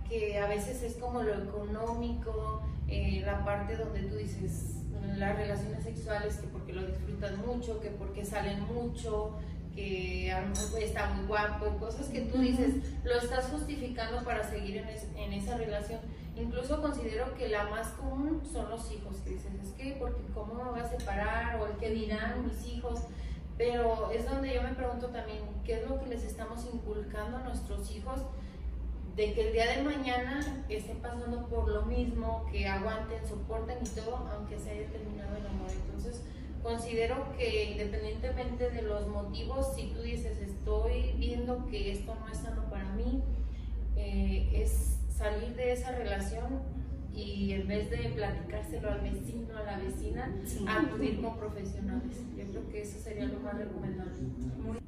que 0.08 0.38
a 0.38 0.46
veces 0.46 0.82
es 0.82 0.94
como 0.96 1.22
lo 1.22 1.34
económico, 1.34 2.62
eh, 2.88 3.22
la 3.24 3.44
parte 3.44 3.76
donde 3.76 4.02
tú 4.02 4.16
dices 4.16 4.70
las 5.16 5.36
relaciones 5.36 5.84
sexuales, 5.84 6.36
que 6.36 6.46
porque 6.48 6.72
lo 6.72 6.86
disfrutan 6.86 7.38
mucho, 7.46 7.80
que 7.80 7.90
porque 7.90 8.24
salen 8.24 8.62
mucho, 8.62 9.36
que 9.74 10.32
a 10.32 10.40
lo 10.42 10.48
mejor 10.48 10.82
está 10.82 11.10
muy 11.10 11.26
guapo, 11.26 11.76
cosas 11.78 12.06
que 12.08 12.22
tú 12.22 12.38
dices, 12.38 12.74
lo 13.04 13.14
estás 13.14 13.46
justificando 13.46 14.24
para 14.24 14.48
seguir 14.48 14.78
en, 14.78 14.88
en 15.16 15.32
esa 15.32 15.56
relación 15.56 16.00
Incluso 16.36 16.82
considero 16.82 17.32
que 17.36 17.48
la 17.48 17.64
más 17.64 17.88
común 17.90 18.42
son 18.50 18.68
los 18.68 18.90
hijos, 18.90 19.16
que 19.18 19.30
dices, 19.30 19.52
es 19.62 19.70
que, 19.72 19.96
porque 20.00 20.22
¿cómo 20.34 20.54
me 20.54 20.70
voy 20.70 20.80
a 20.80 20.88
separar? 20.88 21.60
O 21.60 21.66
el 21.66 21.76
que 21.76 21.90
dirán 21.90 22.44
mis 22.44 22.66
hijos. 22.66 23.02
Pero 23.56 24.10
es 24.10 24.28
donde 24.28 24.52
yo 24.52 24.62
me 24.62 24.74
pregunto 24.74 25.08
también, 25.08 25.38
¿qué 25.64 25.74
es 25.74 25.88
lo 25.88 26.00
que 26.00 26.06
les 26.06 26.24
estamos 26.24 26.66
inculcando 26.72 27.36
a 27.36 27.42
nuestros 27.42 27.88
hijos? 27.92 28.20
De 29.16 29.32
que 29.32 29.46
el 29.46 29.52
día 29.52 29.76
de 29.76 29.82
mañana 29.82 30.64
estén 30.68 30.98
pasando 30.98 31.46
por 31.46 31.68
lo 31.68 31.82
mismo, 31.82 32.46
que 32.50 32.66
aguanten, 32.66 33.24
soporten 33.26 33.78
y 33.80 33.88
todo, 33.90 34.16
aunque 34.34 34.58
se 34.58 34.70
haya 34.70 34.88
terminado 34.88 35.36
el 35.36 35.46
amor. 35.46 35.70
Entonces, 35.70 36.22
considero 36.64 37.32
que 37.38 37.72
independientemente 37.72 38.70
de 38.70 38.82
los 38.82 39.06
motivos, 39.06 39.74
si 39.76 39.88
tú 39.88 40.02
dices, 40.02 40.38
estoy 40.38 41.12
viendo 41.16 41.66
que 41.66 41.92
esto 41.92 42.14
no 42.14 42.28
es 42.28 42.38
sano 42.38 42.68
para 42.70 42.90
mí, 42.92 43.22
eh, 43.96 44.50
es 44.52 44.98
salir 45.16 45.54
de 45.54 45.72
esa 45.72 45.92
relación 45.92 46.62
y 47.14 47.52
en 47.52 47.68
vez 47.68 47.90
de 47.90 47.96
platicárselo 48.14 48.90
al 48.90 49.00
vecino, 49.00 49.56
a 49.56 49.62
la 49.62 49.78
vecina, 49.78 50.34
acudir 50.66 51.20
con 51.22 51.36
profesionales. 51.36 52.22
Yo 52.36 52.44
creo 52.50 52.68
que 52.68 52.82
eso 52.82 52.98
sería 52.98 53.26
lo 53.26 53.38
más 53.40 53.56
recomendable. 53.56 54.12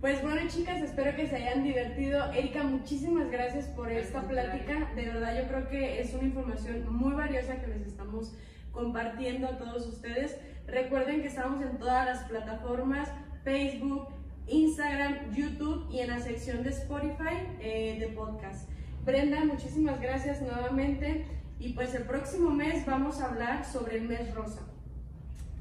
Pues 0.00 0.23
bueno 0.23 0.40
chicas, 0.49 0.83
espero 0.83 1.14
que 1.14 1.28
se 1.28 1.37
hayan 1.37 1.62
divertido. 1.62 2.33
Erika, 2.33 2.64
muchísimas 2.64 3.30
gracias 3.30 3.66
por 3.68 3.92
esta 3.92 4.23
plática. 4.23 4.92
De 4.97 5.06
verdad 5.06 5.40
yo 5.40 5.49
creo 5.49 5.68
que 5.68 6.00
es 6.00 6.14
una 6.14 6.25
información 6.25 6.92
muy 6.92 7.14
valiosa 7.14 7.61
que 7.61 7.68
les 7.68 7.87
estamos 7.87 8.35
compartiendo 8.73 9.47
a 9.47 9.59
todos 9.59 9.87
ustedes. 9.87 10.37
Recuerden 10.66 11.23
que 11.23 11.28
estamos 11.28 11.62
en 11.62 11.78
todas 11.78 12.06
las 12.06 12.25
plataformas, 12.25 13.09
Facebook, 13.45 14.09
Instagram, 14.49 15.33
YouTube 15.33 15.88
y 15.92 16.00
en 16.00 16.11
la 16.11 16.18
sección 16.18 16.64
de 16.64 16.71
Spotify 16.71 17.47
eh, 17.61 17.99
de 18.00 18.09
podcast. 18.09 18.68
Brenda, 19.04 19.45
muchísimas 19.45 20.00
gracias 20.00 20.42
nuevamente. 20.42 21.25
Y 21.59 21.73
pues 21.73 21.95
el 21.95 22.05
próximo 22.05 22.51
mes 22.51 22.85
vamos 22.85 23.21
a 23.21 23.27
hablar 23.27 23.65
sobre 23.65 23.99
el 23.99 24.09
mes 24.09 24.35
rosa, 24.35 24.61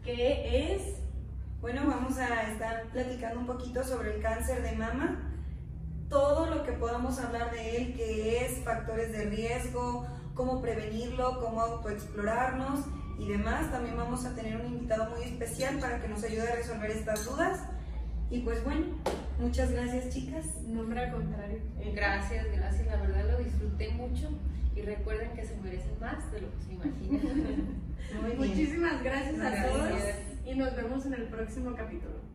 que 0.04 0.74
es... 0.74 0.82
Bueno, 1.62 1.82
vamos 1.88 2.18
a 2.18 2.52
estar 2.52 2.84
platicando 2.92 3.40
un 3.40 3.48
poquito 3.48 3.84
sobre 3.84 4.16
el 4.16 4.22
cáncer 4.22 4.62
de 4.62 4.74
mama, 4.74 5.34
todo 6.10 6.46
lo 6.46 6.64
que 6.64 6.74
podamos 6.74 7.18
hablar 7.20 7.50
de 7.52 7.78
él, 7.78 7.96
que 7.96 8.46
es 8.46 8.64
factores 8.64 9.12
de 9.12 9.26
riesgo, 9.26 10.06
cómo 10.36 10.62
prevenirlo, 10.62 11.40
cómo 11.40 11.62
autoexplorarnos 11.62 12.82
y 13.18 13.30
demás. 13.30 13.72
También 13.72 13.98
vamos 13.98 14.26
a 14.26 14.36
tener 14.36 14.58
un 14.58 14.68
invitado 14.74 15.10
muy 15.16 15.24
especial 15.24 15.80
para 15.80 16.00
que 16.00 16.08
nos 16.08 16.24
ayude 16.24 16.48
a 16.48 16.56
resolver 16.56 16.92
estas 16.92 17.26
dudas. 17.26 17.62
Y 18.30 18.40
pues 18.40 18.64
bueno, 18.64 18.86
muchas 19.40 19.72
gracias 19.72 20.10
chicas. 20.14 20.46
Nombre 20.68 21.00
al 21.00 21.12
contrario. 21.12 21.60
Gracias, 21.94 22.46
gracias. 22.52 22.88
La 22.88 22.98
verdad 22.98 23.32
lo 23.32 23.44
disfruté 23.44 23.90
mucho 23.90 24.30
y 24.76 24.82
recuerden 24.82 25.32
que 25.36 25.46
se 25.46 25.56
merecen 25.58 26.00
más 26.00 26.32
de 26.32 26.42
lo 26.42 26.52
que 26.52 26.62
se 26.62 26.74
imaginan. 26.74 27.86
Muchísimas 28.38 29.04
gracias 29.04 29.40
a 29.40 29.68
todos 29.68 29.90
y 30.46 30.56
nos 30.56 30.76
vemos 30.76 31.06
en 31.06 31.14
el 31.14 31.24
próximo 31.24 31.76
capítulo. 31.76 32.35